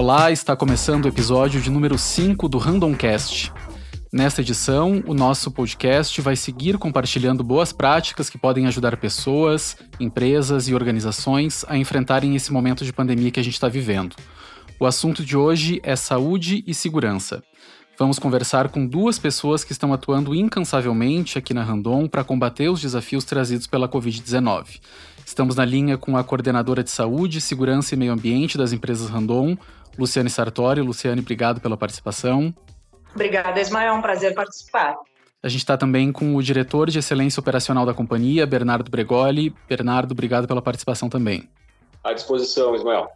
[0.00, 3.52] Olá, está começando o episódio de número 5 do Randomcast.
[4.10, 10.68] Nesta edição, o nosso podcast vai seguir compartilhando boas práticas que podem ajudar pessoas, empresas
[10.68, 14.16] e organizações a enfrentarem esse momento de pandemia que a gente está vivendo.
[14.80, 17.42] O assunto de hoje é saúde e segurança.
[17.98, 22.80] Vamos conversar com duas pessoas que estão atuando incansavelmente aqui na Randon para combater os
[22.80, 24.80] desafios trazidos pela Covid-19.
[25.26, 29.56] Estamos na linha com a coordenadora de saúde, segurança e meio ambiente das empresas Randon,
[30.00, 30.80] Luciane Sartori.
[30.80, 32.54] Luciane, obrigado pela participação.
[33.14, 33.92] Obrigada, Ismael.
[33.92, 34.96] É um prazer participar.
[35.42, 39.54] A gente está também com o diretor de excelência operacional da companhia, Bernardo Bregoli.
[39.68, 41.48] Bernardo, obrigado pela participação também.
[42.02, 43.08] À disposição, Ismael.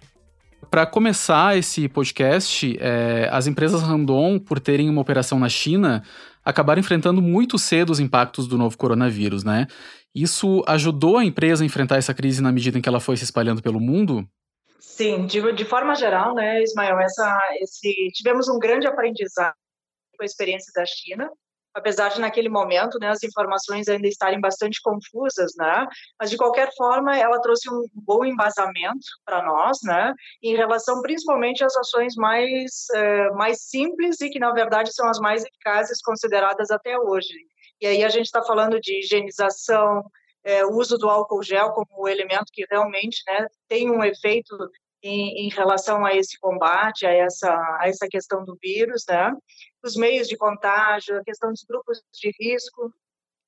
[0.71, 6.03] Para começar esse podcast, é, as empresas Randon, por terem uma operação na China,
[6.45, 9.67] acabaram enfrentando muito cedo os impactos do novo coronavírus, né?
[10.15, 13.25] Isso ajudou a empresa a enfrentar essa crise na medida em que ela foi se
[13.25, 14.27] espalhando pelo mundo?
[14.87, 19.57] Sim, de, de forma geral, né, Ismael, essa, esse, tivemos um grande aprendizado
[20.17, 21.29] com a experiência da China,
[21.75, 25.85] apesar de naquele momento né, as informações ainda estarem bastante confusas, né?
[26.21, 30.13] Mas de qualquer forma, ela trouxe um bom embasamento para nós, né?
[30.41, 35.19] Em relação principalmente às ações mais uh, mais simples e que na verdade são as
[35.19, 37.35] mais eficazes consideradas até hoje.
[37.81, 40.05] E aí a gente está falando de higienização,
[40.45, 44.57] é, uso do álcool gel como elemento que realmente né, tem um efeito
[45.03, 47.51] em, em, relação a esse combate, a essa,
[47.81, 49.33] a essa questão do vírus, né?
[49.83, 52.91] Os meios de contágio, a questão dos grupos de risco,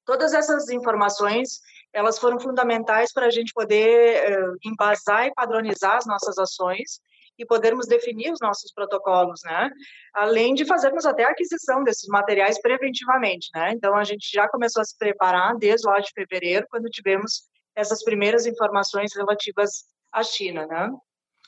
[0.05, 1.61] todas essas informações,
[1.93, 7.01] elas foram fundamentais para a gente poder uh, embasar e padronizar as nossas ações
[7.39, 9.71] e podermos definir os nossos protocolos, né?
[10.15, 13.73] Além de fazermos até a aquisição desses materiais preventivamente, né?
[13.73, 17.43] Então a gente já começou a se preparar desde lá de fevereiro, quando tivemos
[17.75, 20.91] essas primeiras informações relativas à China, né?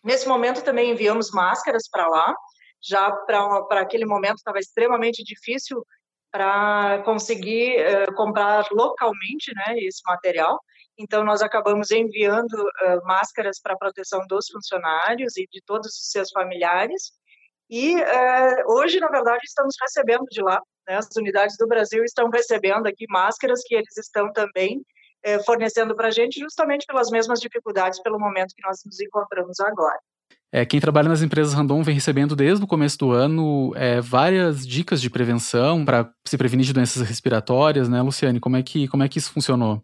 [0.05, 2.35] Nesse momento também enviamos máscaras para lá,
[2.83, 5.85] já para aquele momento estava extremamente difícil
[6.31, 10.61] para conseguir uh, comprar localmente né, esse material.
[10.99, 16.31] Então, nós acabamos enviando uh, máscaras para proteção dos funcionários e de todos os seus
[16.31, 17.13] familiares.
[17.71, 22.29] E uh, hoje, na verdade, estamos recebendo de lá, né, as unidades do Brasil estão
[22.31, 24.83] recebendo aqui máscaras que eles estão também
[25.23, 29.61] é, fornecendo para a gente, justamente pelas mesmas dificuldades, pelo momento que nós nos encontramos
[29.61, 29.99] agora.
[30.51, 34.67] É, quem trabalha nas empresas Randon vem recebendo desde o começo do ano é, várias
[34.67, 38.41] dicas de prevenção para se prevenir de doenças respiratórias, né, Luciane?
[38.41, 39.83] Como é que, como é que isso funcionou?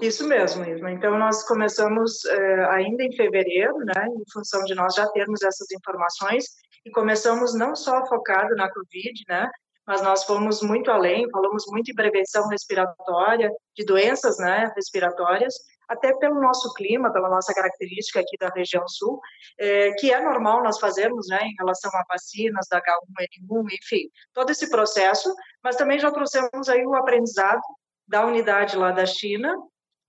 [0.00, 0.90] Isso mesmo, Isma.
[0.90, 5.70] Então, nós começamos é, ainda em fevereiro, né, em função de nós já termos essas
[5.72, 6.44] informações,
[6.84, 9.50] e começamos não só focado na Covid, né,
[9.86, 15.54] mas nós fomos muito além, falamos muito em prevenção respiratória, de doenças né, respiratórias,
[15.88, 19.20] até pelo nosso clima, pela nossa característica aqui da região sul,
[19.58, 24.50] é, que é normal nós fazermos né, em relação a vacinas da H1N1, enfim, todo
[24.50, 27.60] esse processo, mas também já trouxemos aí o aprendizado
[28.08, 29.54] da unidade lá da China,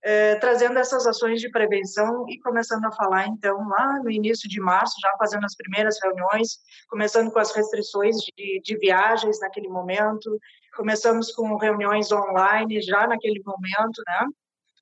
[0.06, 4.60] é, trazendo essas ações de prevenção e começando a falar, então, lá no início de
[4.60, 10.38] março, já fazendo as primeiras reuniões, começando com as restrições de, de viagens naquele momento,
[10.76, 14.26] começamos com reuniões online já naquele momento, né,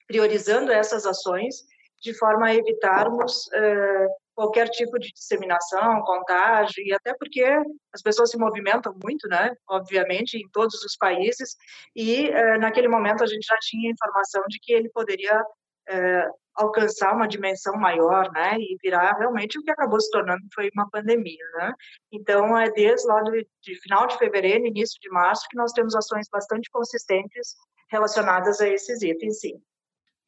[0.07, 1.55] priorizando essas ações,
[2.03, 7.45] de forma a evitarmos é, qualquer tipo de disseminação, contágio, e até porque
[7.93, 11.57] as pessoas se movimentam muito, né, obviamente, em todos os países,
[11.95, 15.43] e eh, naquele momento a gente já tinha informação de que ele poderia
[15.89, 20.69] eh, alcançar uma dimensão maior, né, e virar realmente o que acabou se tornando foi
[20.75, 21.73] uma pandemia, né.
[22.13, 25.95] Então, é desde lá do de final de fevereiro, início de março, que nós temos
[25.95, 27.55] ações bastante consistentes
[27.91, 29.55] relacionadas a esses itens, sim.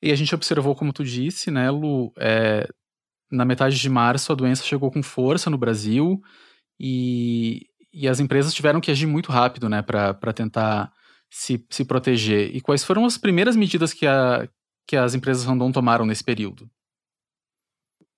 [0.01, 2.69] E a gente observou, como tu disse, né, Lu, é,
[3.31, 6.21] na metade de março, a doença chegou com força no Brasil
[6.79, 10.93] e, e as empresas tiveram que agir muito rápido, né, para tentar
[11.31, 12.55] se, se proteger.
[12.55, 14.49] E quais foram as primeiras medidas que, a,
[14.87, 16.71] que as empresas Randon tomaram nesse período?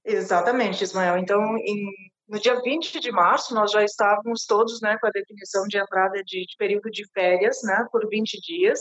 [0.05, 1.19] Exatamente, Ismael.
[1.19, 1.87] Então, em,
[2.29, 6.23] no dia 20 de março, nós já estávamos todos né, com a definição de entrada
[6.25, 8.81] de, de período de férias né, por 20 dias.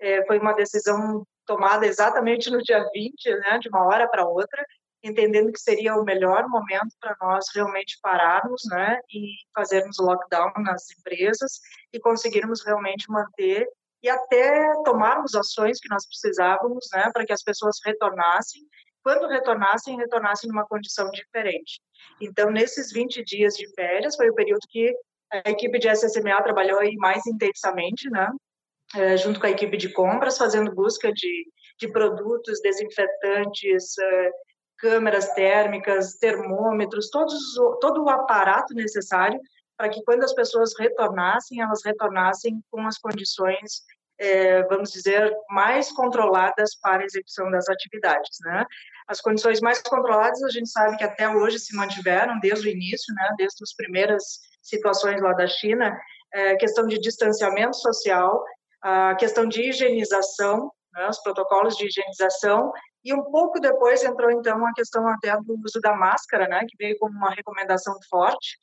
[0.00, 4.64] É, foi uma decisão tomada exatamente no dia 20, né, de uma hora para outra,
[5.06, 10.84] entendendo que seria o melhor momento para nós realmente pararmos, né, e fazermos lockdown nas
[10.98, 11.60] empresas
[11.92, 13.66] e conseguirmos realmente manter
[14.02, 18.62] e até tomarmos ações que nós precisávamos, né, para que as pessoas retornassem.
[19.02, 21.80] Quando retornassem, retornassem numa condição diferente.
[22.20, 24.92] Então, nesses 20 dias de férias, foi o período que
[25.32, 28.28] a equipe de SSMA trabalhou aí mais intensamente, né,
[28.94, 31.46] é, junto com a equipe de compras, fazendo busca de,
[31.78, 34.30] de produtos desinfetantes, é,
[34.78, 39.40] câmeras térmicas, termômetros, todos, todo o aparato necessário
[39.76, 43.82] para que quando as pessoas retornassem, elas retornassem com as condições,
[44.18, 48.64] é, vamos dizer, mais controladas para a execução das atividades, né?
[49.06, 53.14] As condições mais controladas, a gente sabe que até hoje se mantiveram desde o início,
[53.14, 53.34] né?
[53.36, 54.24] Desde as primeiras
[54.62, 55.96] situações lá da China,
[56.32, 58.42] é, questão de distanciamento social,
[58.82, 61.08] a questão de higienização, né?
[61.08, 62.72] os protocolos de higienização
[63.06, 66.76] e um pouco depois entrou então a questão até do uso da máscara, né, que
[66.76, 68.58] veio como uma recomendação forte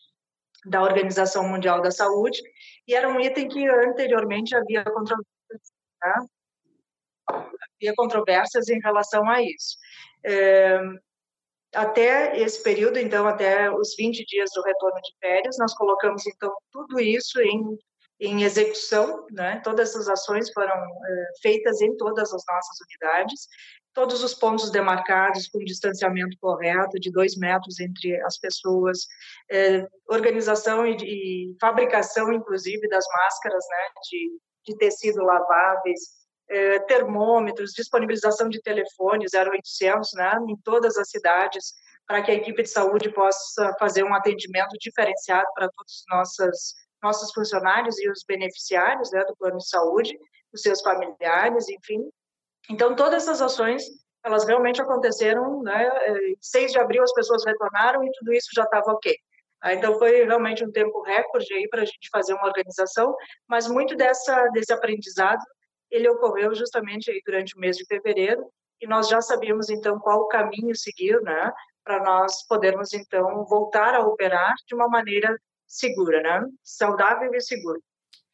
[0.65, 2.41] da Organização Mundial da Saúde,
[2.87, 6.15] e era um item que anteriormente havia controvérsias, né?
[7.29, 9.77] havia controvérsias em relação a isso.
[10.25, 10.79] É,
[11.73, 16.53] até esse período, então, até os 20 dias do retorno de férias, nós colocamos, então,
[16.71, 17.77] tudo isso em,
[18.19, 19.59] em execução, né?
[19.63, 23.47] Todas essas ações foram é, feitas em todas as nossas unidades,
[23.93, 29.05] todos os pontos demarcados com distanciamento correto, de dois metros entre as pessoas,
[29.51, 34.31] é, organização e, e, fabricação, inclusive, das máscaras, né, de,
[34.65, 41.73] de tecido laváveis, é, termômetros, disponibilização de telefones 0800, né, em todas as cidades,
[42.07, 46.75] para que a equipe de saúde possa fazer um atendimento diferenciado para todos os nossos,
[47.01, 50.17] nossos funcionários e os beneficiários né, do plano de saúde,
[50.51, 52.09] os seus familiares, enfim,
[52.69, 53.83] então, todas essas ações,
[54.23, 55.89] elas realmente aconteceram, né?
[56.41, 59.15] 6 de abril as pessoas retornaram e tudo isso já estava ok.
[59.65, 63.15] Então, foi realmente um tempo recorde aí para a gente fazer uma organização,
[63.47, 65.41] mas muito dessa, desse aprendizado,
[65.89, 68.45] ele ocorreu justamente aí durante o mês de fevereiro,
[68.81, 71.51] e nós já sabíamos, então, qual o caminho seguir, né?
[71.85, 75.33] Para nós podermos, então, voltar a operar de uma maneira
[75.65, 76.45] segura, né?
[76.61, 77.79] Saudável e segura.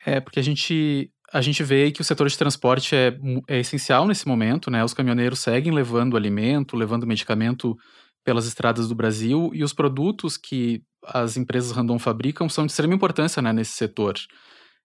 [0.04, 3.18] É, porque a gente a gente vê que o setor de transporte é,
[3.48, 4.84] é, essencial nesse momento, né?
[4.84, 7.78] Os caminhoneiros seguem levando alimento, levando medicamento
[8.24, 12.94] pelas estradas do Brasil e os produtos que as empresas random fabricam são de extrema
[12.94, 14.16] importância né, nesse setor.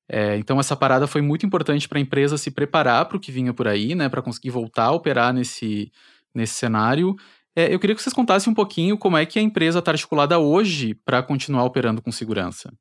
[0.08, 3.32] É, então essa parada foi muito importante para a empresa se preparar para o que
[3.32, 4.08] vinha por aí, né?
[4.08, 5.90] Para conseguir voltar a operar nesse,
[6.34, 7.16] nesse cenário.
[7.56, 10.38] É, eu queria que vocês contassem um pouquinho como é que a empresa está articulada
[10.38, 12.72] hoje para continuar operando com segurança.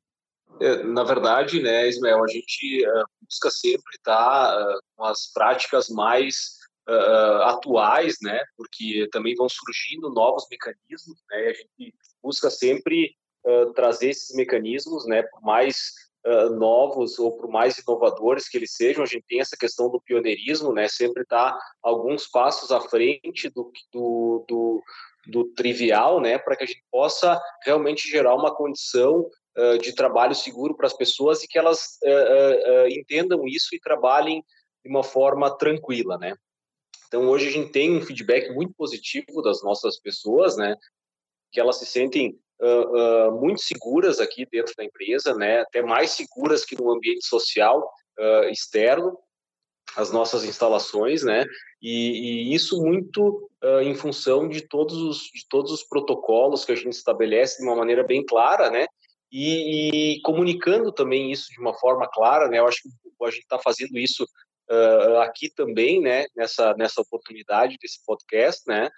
[0.60, 5.88] É, na verdade, né, Ismael, a gente uh, busca sempre estar uh, com as práticas
[5.88, 6.58] mais
[6.88, 13.16] uh, atuais, né, porque também vão surgindo novos mecanismos, né, a gente busca sempre
[13.74, 15.92] trazer esses mecanismos, né, por mais
[16.56, 20.72] novos ou por mais inovadores que eles sejam, a gente tem essa questão do pioneirismo,
[20.72, 24.82] né, sempre está alguns passos à frente do, do, do
[25.26, 29.28] do trivial, né, para que a gente possa realmente gerar uma condição
[29.80, 34.42] de trabalho seguro para as pessoas e que elas uh, uh, entendam isso e trabalhem
[34.84, 36.34] de uma forma tranquila, né?
[37.06, 40.74] Então hoje a gente tem um feedback muito positivo das nossas pessoas, né?
[41.52, 42.38] Que elas se sentem
[43.38, 45.60] muito seguras aqui dentro da empresa, né?
[45.60, 47.88] Até mais seguras que no ambiente social
[48.50, 49.18] externo,
[49.96, 51.44] as nossas instalações, né?
[51.80, 56.72] E, e isso muito uh, em função de todos os de todos os protocolos que
[56.72, 58.86] a gente estabelece de uma maneira bem clara, né?
[59.36, 62.60] E, e, comunicando também isso de uma forma clara, né?
[62.60, 62.88] Eu acho que
[63.24, 64.24] a gente está fazendo isso
[64.70, 66.26] uh, aqui também, né?
[66.36, 68.88] Nessa nessa oportunidade desse podcast, né?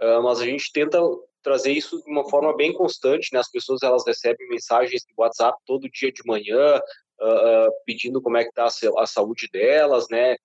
[0.00, 0.98] Uh, mas a gente tenta
[1.42, 3.40] trazer isso de uma forma bem constante, né?
[3.40, 8.44] As pessoas elas recebem mensagens de WhatsApp todo dia de manhã, uh, pedindo como é
[8.44, 8.64] que está
[8.98, 10.36] a, saúde delas, né?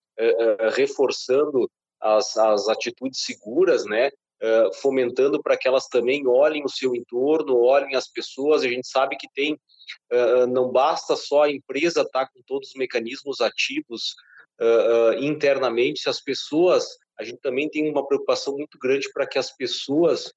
[0.73, 1.69] reforçando
[2.01, 4.09] as, as atitudes seguras, né?
[4.41, 8.63] Uh, fomentando para que elas também olhem o seu entorno, olhem as pessoas.
[8.63, 12.69] A gente sabe que tem, uh, não basta só a empresa estar tá com todos
[12.69, 14.15] os mecanismos ativos
[14.59, 16.85] uh, internamente, se as pessoas,
[17.19, 20.33] a gente também tem uma preocupação muito grande para que as pessoas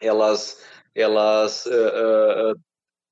[0.00, 0.62] elas
[0.94, 1.64] elas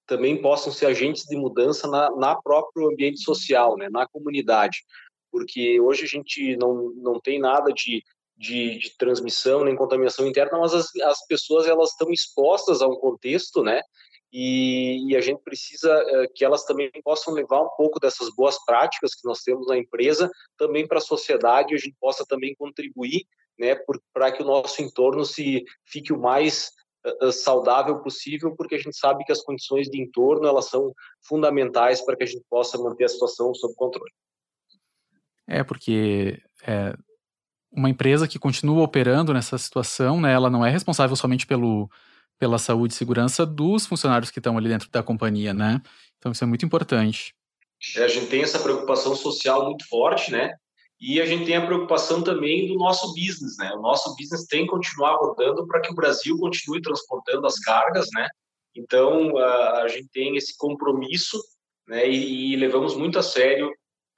[0.06, 4.84] também possam ser agentes de mudança na, na próprio ambiente social, né, na comunidade,
[5.30, 8.02] porque hoje a gente não, não tem nada de
[8.36, 12.96] de, de, transmissão nem contaminação interna, mas as, as pessoas elas estão expostas a um
[12.96, 13.80] contexto, né?
[14.32, 18.62] E, e a gente precisa uh, que elas também possam levar um pouco dessas boas
[18.64, 23.24] práticas que nós temos na empresa também para a sociedade, a gente possa também contribuir,
[23.58, 23.76] né?
[24.12, 26.70] Para que o nosso entorno se fique o mais
[27.22, 30.92] uh, saudável possível, porque a gente sabe que as condições de entorno elas são
[31.26, 34.12] fundamentais para que a gente possa manter a situação sob controle.
[35.48, 36.92] É porque é,
[37.70, 41.90] uma empresa que continua operando nessa situação, né, ela não é responsável somente pelo,
[42.38, 45.80] pela saúde e segurança dos funcionários que estão ali dentro da companhia, né?
[46.18, 47.34] Então isso é muito importante.
[47.96, 50.54] É, a gente tem essa preocupação social muito forte, né?
[50.98, 53.72] E a gente tem a preocupação também do nosso business, né?
[53.74, 58.08] O nosso business tem que continuar rodando para que o Brasil continue transportando as cargas,
[58.14, 58.28] né?
[58.74, 61.38] Então, a gente tem esse compromisso,
[61.86, 62.08] né?
[62.08, 63.70] E, e levamos muito a sério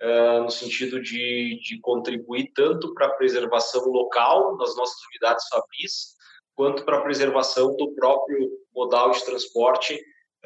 [0.02, 6.16] uh, no sentido de, de contribuir tanto para a preservação local das nossas unidades fabris,
[6.54, 9.94] quanto para a preservação do próprio modal de transporte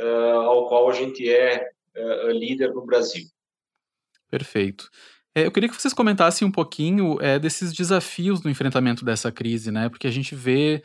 [0.00, 1.66] uh, ao qual a gente é
[1.96, 3.24] uh, líder no Brasil.
[4.30, 4.88] Perfeito.
[5.34, 9.70] É, eu queria que vocês comentassem um pouquinho é, desses desafios no enfrentamento dessa crise,
[9.70, 9.88] né?
[9.88, 10.82] Porque a gente vê,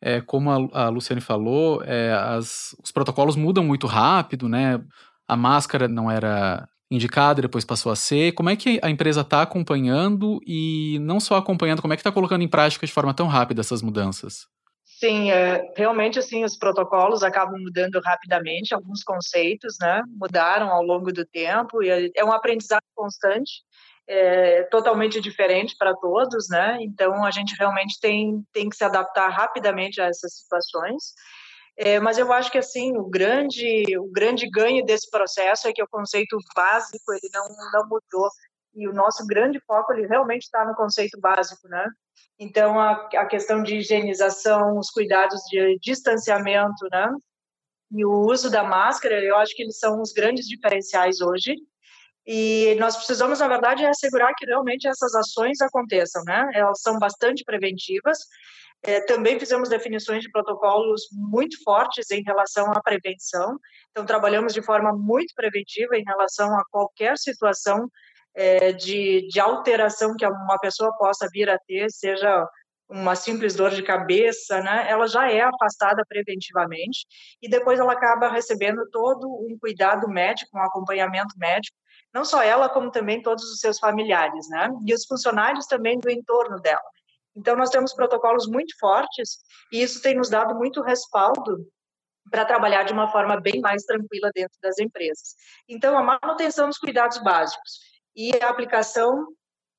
[0.00, 4.82] é, como a, a Luciane falou, é, as, os protocolos mudam muito rápido, né?
[5.28, 8.32] A máscara não era indicada, depois passou a ser.
[8.32, 12.10] Como é que a empresa está acompanhando e não só acompanhando, como é que está
[12.10, 14.46] colocando em prática de forma tão rápida essas mudanças?
[14.84, 21.10] Sim, é, realmente assim os protocolos acabam mudando rapidamente, alguns conceitos, né, mudaram ao longo
[21.10, 23.62] do tempo e é, é um aprendizado constante,
[24.06, 26.76] é, totalmente diferente para todos, né?
[26.80, 31.14] Então a gente realmente tem tem que se adaptar rapidamente a essas situações.
[31.82, 35.82] É, mas eu acho que assim o grande o grande ganho desse processo é que
[35.82, 38.28] o conceito básico ele não não mudou
[38.74, 41.86] e o nosso grande foco ele realmente está no conceito básico, né?
[42.38, 47.08] Então, a, a questão de higienização, os cuidados de distanciamento, né?
[47.90, 51.56] E o uso da máscara, eu acho que eles são os grandes diferenciais hoje.
[52.32, 56.48] E nós precisamos, na verdade, assegurar que realmente essas ações aconteçam, né?
[56.54, 58.18] Elas são bastante preventivas.
[58.84, 63.58] É, também fizemos definições de protocolos muito fortes em relação à prevenção.
[63.90, 67.90] Então, trabalhamos de forma muito preventiva em relação a qualquer situação
[68.32, 72.46] é, de, de alteração que uma pessoa possa vir a ter, seja
[72.88, 77.06] uma simples dor de cabeça, né, ela já é afastada preventivamente
[77.40, 81.76] e depois ela acaba recebendo todo um cuidado médico, um acompanhamento médico,
[82.12, 86.10] não só ela, como também todos os seus familiares, né, e os funcionários também do
[86.10, 86.82] entorno dela.
[87.36, 89.38] Então, nós temos protocolos muito fortes
[89.72, 91.66] e isso tem nos dado muito respaldo
[92.30, 95.34] para trabalhar de uma forma bem mais tranquila dentro das empresas.
[95.68, 97.78] Então, a manutenção dos cuidados básicos
[98.14, 99.26] e a aplicação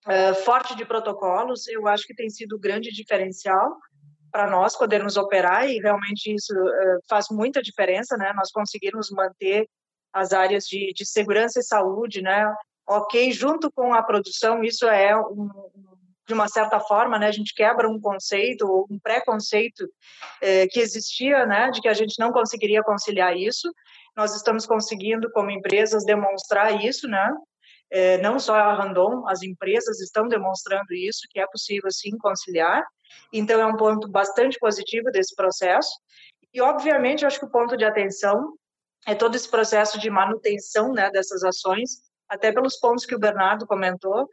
[0.08, 3.78] uh, forte de protocolos, eu acho que tem sido o grande diferencial
[4.32, 8.34] para nós podermos operar e realmente isso uh, faz muita diferença, né?
[8.34, 9.68] Nós conseguirmos manter
[10.14, 12.54] as áreas de, de segurança e saúde, né?
[12.88, 15.50] Ok, junto com a produção, isso é um,
[16.28, 19.88] de uma certa forma, né, a gente quebra um conceito, um preconceito
[20.42, 23.72] eh, que existia, né, de que a gente não conseguiria conciliar isso.
[24.16, 27.34] Nós estamos conseguindo, como empresas, demonstrar isso, né,
[27.92, 32.84] é, não só a Randon, as empresas estão demonstrando isso, que é possível sim conciliar.
[33.34, 35.92] Então, é um ponto bastante positivo desse processo.
[36.54, 38.54] E, obviamente, acho que o ponto de atenção
[39.08, 43.66] é todo esse processo de manutenção né, dessas ações, até pelos pontos que o Bernardo
[43.66, 44.30] comentou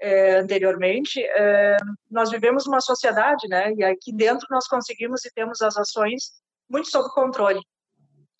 [0.00, 1.22] é, anteriormente.
[1.22, 1.76] É,
[2.10, 6.32] nós vivemos uma sociedade, né, e aqui dentro nós conseguimos e temos as ações
[6.68, 7.60] muito sob controle.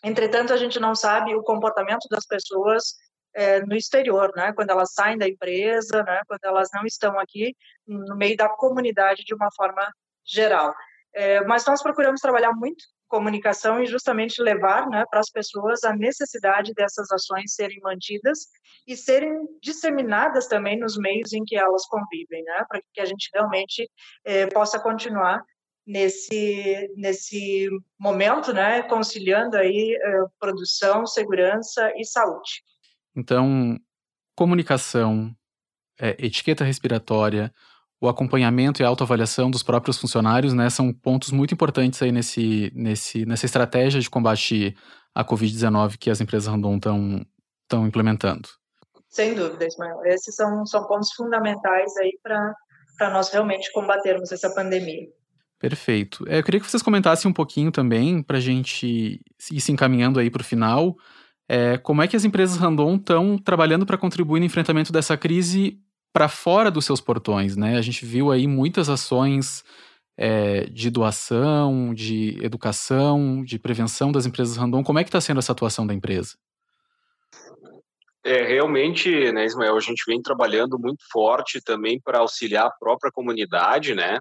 [0.05, 2.97] Entretanto, a gente não sabe o comportamento das pessoas
[3.35, 4.53] é, no exterior, né?
[4.53, 6.21] Quando elas saem da empresa, né?
[6.27, 7.55] Quando elas não estão aqui
[7.87, 9.89] no meio da comunidade de uma forma
[10.25, 10.75] geral.
[11.15, 15.95] É, mas nós procuramos trabalhar muito comunicação e justamente levar né, para as pessoas a
[15.95, 18.47] necessidade dessas ações serem mantidas
[18.89, 23.29] e serem disseminadas também nos meios em que elas convivem, né, para que a gente
[23.35, 23.87] realmente
[24.25, 25.45] é, possa continuar
[25.87, 27.69] nesse nesse
[28.01, 32.63] momento, né, conciliando aí é, produção, segurança e saúde.
[33.15, 33.79] Então,
[34.35, 35.37] comunicação,
[36.01, 37.53] é, etiqueta respiratória,
[38.03, 42.73] o acompanhamento e a autoavaliação dos próprios funcionários, né, são pontos muito importantes aí nesse,
[42.75, 44.77] nesse, nessa estratégia de combate
[45.15, 48.49] à Covid-19 que as empresas Randon estão implementando.
[49.09, 50.05] Sem dúvida, Ismael.
[50.05, 55.07] Esses são, são pontos fundamentais aí para nós realmente combatermos essa pandemia.
[55.61, 56.25] Perfeito.
[56.29, 60.19] É, eu queria que vocês comentassem um pouquinho também, para a gente ir se encaminhando
[60.19, 60.97] aí para o final,
[61.49, 65.79] é, como é que as empresas Randon estão trabalhando para contribuir no enfrentamento dessa crise
[66.13, 67.77] para fora dos seus portões, né?
[67.77, 69.65] A gente viu aí muitas ações
[70.17, 74.85] é, de doação, de educação, de prevenção das empresas Randon.
[74.85, 76.37] Como é que está sendo essa atuação da empresa?
[78.25, 83.11] É, realmente, né, Ismael, a gente vem trabalhando muito forte também para auxiliar a própria
[83.11, 84.21] comunidade, né,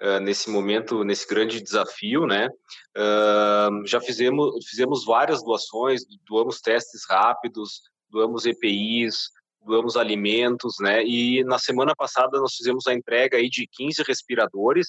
[0.00, 2.48] uh, nesse momento, nesse grande desafio, né,
[2.96, 9.28] uh, já fizemos, fizemos várias doações, doamos testes rápidos, doamos EPIs,
[9.64, 14.86] doamos alimentos, né, e na semana passada nós fizemos a entrega aí de 15 respiradores,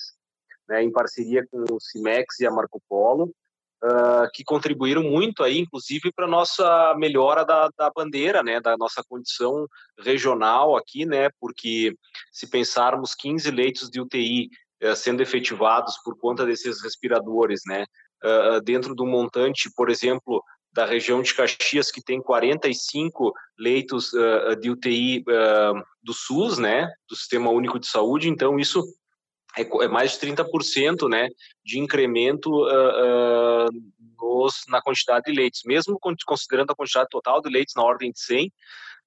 [0.67, 3.33] né, em parceria com o Cimex e a Marco Polo,
[3.83, 9.03] uh, que contribuíram muito aí, inclusive para nossa melhora da, da bandeira, né, da nossa
[9.07, 9.67] condição
[9.99, 11.95] regional aqui, né, porque
[12.31, 14.49] se pensarmos 15 leitos de UTI
[14.83, 17.85] eh, sendo efetivados por conta desses respiradores, né,
[18.23, 24.55] uh, dentro do montante, por exemplo, da região de Caxias, que tem 45 leitos uh,
[24.59, 28.83] de UTI uh, do SUS, né, do Sistema Único de Saúde, então isso
[29.55, 31.29] é, é mais de 30% né,
[31.63, 33.69] de incremento uh,
[34.19, 38.19] nos, na quantidade de leitos, mesmo considerando a quantidade total de leitos na ordem de
[38.19, 38.51] 100,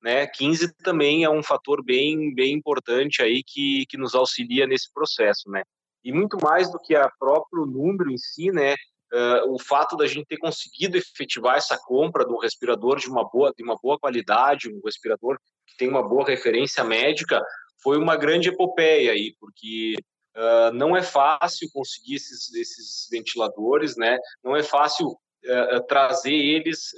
[0.01, 4.93] né, 15 também é um fator bem, bem importante aí que, que nos auxilia nesse
[4.93, 5.65] processo, né.
[6.05, 8.77] E muito mais do que a próprio número em si, né,
[9.13, 13.25] Uh, o fato da gente ter conseguido efetivar essa compra de um respirador de uma
[13.29, 17.41] boa de uma boa qualidade, um respirador que tem uma boa referência médica,
[17.81, 19.95] foi uma grande epopeia aí, porque
[20.37, 24.19] uh, não é fácil conseguir esses, esses ventiladores, né?
[24.43, 26.91] Não é fácil uh, trazer eles.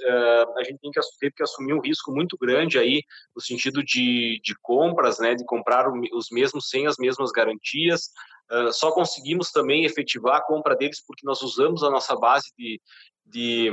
[0.57, 3.03] a gente tem que, teve que assumir um risco muito grande aí
[3.35, 5.35] no sentido de, de compras, né?
[5.35, 8.09] De comprar os mesmos sem as mesmas garantias.
[8.51, 12.81] Uh, só conseguimos também efetivar a compra deles porque nós usamos a nossa base de,
[13.25, 13.71] de,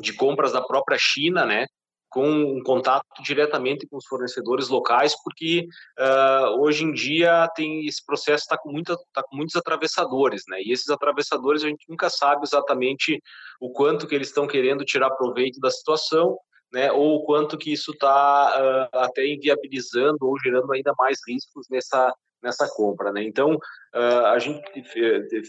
[0.00, 1.66] de compras da própria China, né?
[2.10, 8.04] com um contato diretamente com os fornecedores locais, porque uh, hoje em dia tem esse
[8.04, 10.60] processo está com muita, tá com muitos atravessadores, né?
[10.62, 13.20] E esses atravessadores a gente nunca sabe exatamente
[13.60, 16.38] o quanto que eles estão querendo tirar proveito da situação,
[16.72, 16.90] né?
[16.92, 22.12] Ou o quanto que isso está uh, até inviabilizando ou gerando ainda mais riscos nessa
[22.42, 23.22] nessa compra, né?
[23.22, 24.62] Então uh, a gente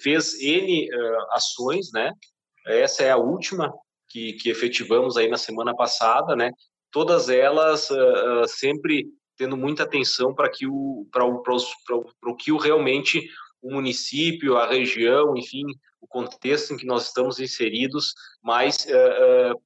[0.02, 2.12] fez n uh, ações, né?
[2.68, 3.74] Essa é a última
[4.08, 6.52] que, que efetivamos aí na semana passada, né?
[6.92, 12.52] Todas elas uh, sempre tendo muita atenção para que o para o, para o que
[12.52, 13.28] o realmente
[13.62, 15.64] o município, a região, enfim,
[16.02, 18.88] o contexto em que nós estamos inseridos mais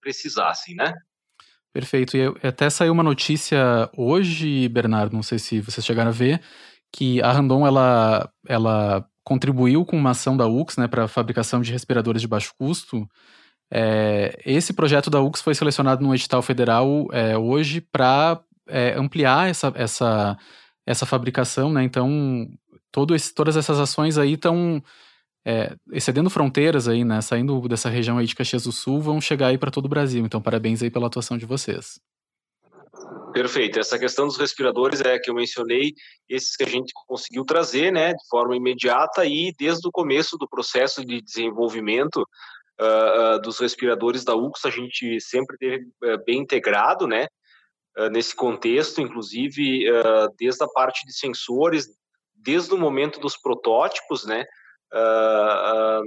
[0.01, 0.93] precisassem, né?
[1.73, 2.15] Perfeito.
[2.15, 6.39] E até saiu uma notícia hoje, Bernardo, não sei se vocês chegaram a ver,
[6.93, 11.59] que a Randon ela, ela contribuiu com uma ação da UX né, para a fabricação
[11.59, 13.09] de respiradores de baixo custo.
[13.71, 19.49] É, esse projeto da UX foi selecionado no edital federal é, hoje para é, ampliar
[19.49, 20.37] essa, essa,
[20.85, 21.83] essa fabricação, né?
[21.83, 22.47] Então,
[22.91, 24.81] todo esse, todas essas ações aí estão
[25.43, 27.19] é, excedendo fronteiras aí, né?
[27.21, 30.23] Saindo dessa região aí de Caxias do Sul, vão chegar aí para todo o Brasil.
[30.23, 31.99] Então, parabéns aí pela atuação de vocês.
[33.33, 33.79] Perfeito.
[33.79, 35.93] Essa questão dos respiradores é que eu mencionei,
[36.29, 40.47] esses que a gente conseguiu trazer, né, de forma imediata e desde o começo do
[40.47, 42.17] processo de desenvolvimento
[42.79, 47.27] uh, uh, dos respiradores da UX, a gente sempre teve uh, bem integrado, né,
[48.11, 49.85] nesse contexto, inclusive
[50.39, 51.87] desde a parte de sensores,
[52.33, 54.43] desde o momento dos protótipos, né,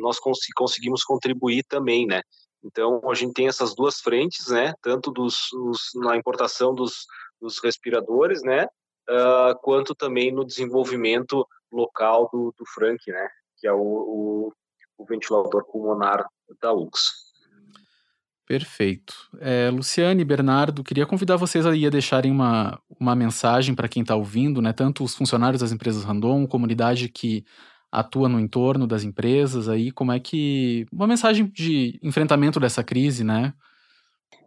[0.00, 2.22] nós cons conseguimos contribuir também, né.
[2.66, 4.74] Então, a gente tem essas duas frentes, né?
[4.82, 7.06] Tanto dos, os, na importação dos,
[7.40, 8.66] dos respiradores, né?
[9.08, 13.28] Uh, quanto também no desenvolvimento local do, do Frank, né?
[13.58, 14.52] Que é o, o,
[14.98, 16.26] o ventilador pulmonar
[16.60, 17.26] da UX.
[18.46, 19.14] Perfeito.
[19.40, 24.14] É, Luciane Bernardo, queria convidar vocês aí a deixarem uma, uma mensagem para quem está
[24.14, 24.72] ouvindo, né?
[24.72, 27.44] Tanto os funcionários das empresas Randon, comunidade que
[27.90, 33.24] atua no entorno das empresas aí, como é que uma mensagem de enfrentamento dessa crise,
[33.24, 33.52] né?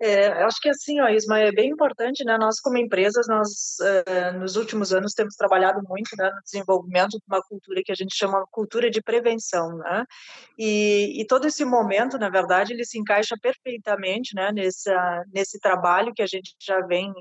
[0.01, 2.37] É, acho que assim, ó, Isma, é bem importante, né?
[2.37, 3.49] Nós como empresas, nós
[4.39, 8.15] nos últimos anos temos trabalhado muito né, no desenvolvimento de uma cultura que a gente
[8.15, 10.05] chama cultura de prevenção, né?
[10.57, 14.53] E, e todo esse momento, na verdade, ele se encaixa perfeitamente, né?
[14.53, 17.11] Nessa, nesse trabalho que a gente já vem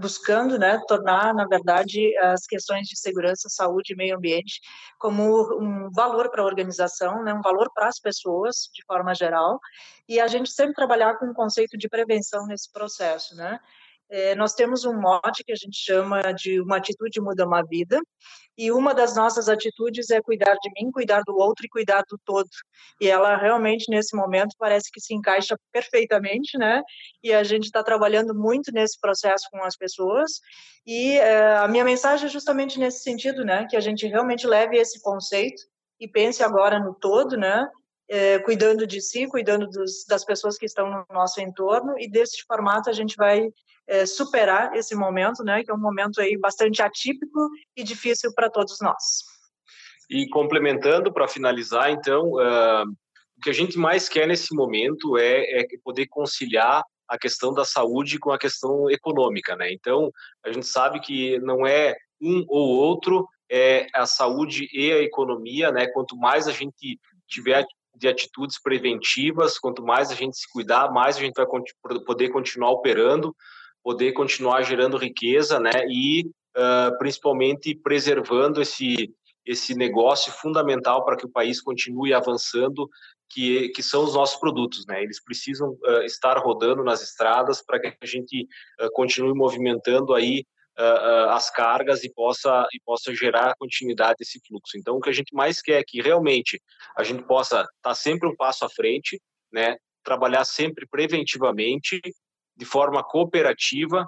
[0.00, 4.60] buscando né, tornar, na verdade, as questões de segurança, saúde e meio ambiente
[4.98, 5.22] como
[5.60, 9.60] um valor para a organização, né, um valor para as pessoas, de forma geral,
[10.08, 13.60] e a gente sempre trabalhar com o conceito de prevenção nesse processo, né?
[14.10, 18.00] É, nós temos um mote que a gente chama de uma atitude muda uma vida,
[18.58, 22.18] e uma das nossas atitudes é cuidar de mim, cuidar do outro e cuidar do
[22.24, 22.50] todo.
[23.00, 26.82] E ela realmente, nesse momento, parece que se encaixa perfeitamente, né?
[27.22, 30.40] E a gente está trabalhando muito nesse processo com as pessoas,
[30.86, 33.66] e é, a minha mensagem é justamente nesse sentido, né?
[33.70, 35.62] Que a gente realmente leve esse conceito
[35.98, 37.66] e pense agora no todo, né?
[38.12, 42.42] É, cuidando de si, cuidando dos, das pessoas que estão no nosso entorno, e desse
[42.44, 43.52] formato a gente vai
[43.86, 48.50] é, superar esse momento, né, que é um momento aí bastante atípico e difícil para
[48.50, 49.24] todos nós.
[50.10, 52.84] E complementando para finalizar, então, uh,
[53.36, 57.64] o que a gente mais quer nesse momento é, é poder conciliar a questão da
[57.64, 59.72] saúde com a questão econômica, né?
[59.72, 60.10] Então,
[60.44, 65.72] a gente sabe que não é um ou outro, é a saúde e a economia,
[65.72, 65.86] né?
[65.88, 67.64] Quanto mais a gente tiver
[68.00, 69.58] de atitudes preventivas.
[69.58, 71.46] Quanto mais a gente se cuidar, mais a gente vai
[72.06, 73.36] poder continuar operando,
[73.84, 75.86] poder continuar gerando riqueza, né?
[75.88, 76.24] E
[76.56, 79.12] uh, principalmente preservando esse
[79.46, 82.88] esse negócio fundamental para que o país continue avançando,
[83.28, 85.02] que, que são os nossos produtos, né?
[85.02, 88.46] Eles precisam uh, estar rodando nas estradas para que a gente
[88.80, 90.44] uh, continue movimentando aí
[91.30, 94.78] as cargas e possa e possa gerar continuidade desse fluxo.
[94.78, 96.60] Então, o que a gente mais quer é que realmente
[96.96, 99.20] a gente possa estar tá sempre um passo à frente,
[99.52, 99.76] né?
[100.02, 102.00] Trabalhar sempre preventivamente,
[102.56, 104.06] de forma cooperativa,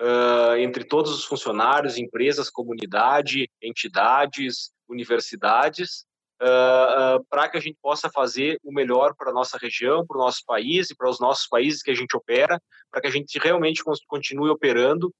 [0.00, 6.04] uh, entre todos os funcionários, empresas, comunidade, entidades, universidades,
[6.42, 10.18] uh, uh, para que a gente possa fazer o melhor para a nossa região, para
[10.18, 13.10] o nosso país e para os nossos países que a gente opera, para que a
[13.10, 15.12] gente realmente continue operando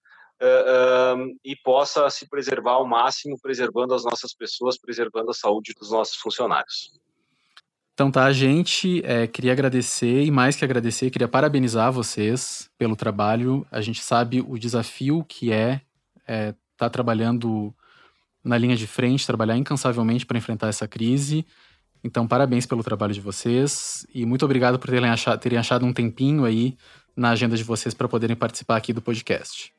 [1.44, 6.16] e possa se preservar ao máximo, preservando as nossas pessoas, preservando a saúde dos nossos
[6.16, 6.90] funcionários.
[7.94, 13.66] Então tá, gente, é, queria agradecer e mais que agradecer, queria parabenizar vocês pelo trabalho.
[13.70, 15.82] A gente sabe o desafio que é
[16.18, 17.72] estar é, tá trabalhando
[18.42, 21.46] na linha de frente, trabalhar incansavelmente para enfrentar essa crise.
[22.02, 25.92] Então, parabéns pelo trabalho de vocês e muito obrigado por terem achado, terem achado um
[25.92, 26.76] tempinho aí
[27.14, 29.72] na agenda de vocês para poderem participar aqui do podcast.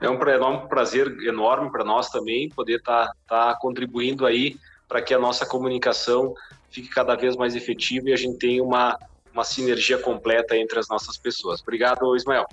[0.00, 4.56] É um enorme prazer enorme para nós também poder estar tá, tá contribuindo aí
[4.88, 6.34] para que a nossa comunicação
[6.70, 8.98] fique cada vez mais efetiva e a gente tenha uma,
[9.32, 11.60] uma sinergia completa entre as nossas pessoas.
[11.60, 12.46] Obrigado, Ismael.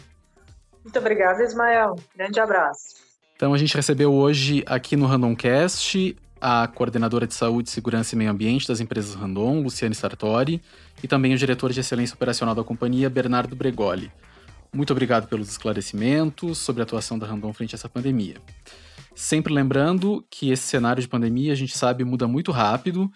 [0.84, 1.96] Muito obrigada, Ismael.
[2.16, 2.96] Grande abraço.
[3.36, 8.30] Então, a gente recebeu hoje aqui no Randomcast a coordenadora de saúde, segurança e meio
[8.30, 10.62] ambiente das empresas Randon, Luciane Sartori,
[11.02, 14.12] e também o diretor de excelência operacional da companhia, Bernardo Bregoli.
[14.76, 18.36] Muito obrigado pelos esclarecimentos sobre a atuação da Randon frente a essa pandemia.
[19.16, 23.10] Sempre lembrando que esse cenário de pandemia, a gente sabe, muda muito rápido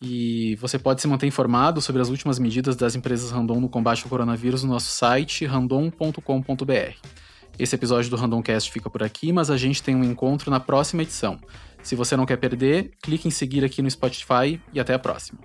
[0.00, 4.02] e você pode se manter informado sobre as últimas medidas das empresas Randon no combate
[4.02, 6.94] ao coronavírus no nosso site randon.com.br.
[7.58, 11.02] Esse episódio do Randomcast fica por aqui, mas a gente tem um encontro na próxima
[11.02, 11.38] edição.
[11.82, 15.38] Se você não quer perder, clique em seguir aqui no Spotify e até a próxima.